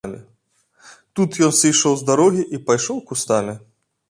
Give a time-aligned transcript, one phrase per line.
[1.19, 3.55] Тут ён сышоў з дарогі і пайшоў кустамі.